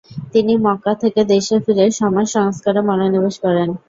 তিনি 0.33 0.53
মক্কা 0.65 0.93
থেকে 1.03 1.21
দেশে 1.33 1.55
ফিরে 1.65 1.85
সমাজ 1.99 2.27
সংস্কারে 2.35 2.81
মনোনিবেশ 2.89 3.35
করেন। 3.45 3.69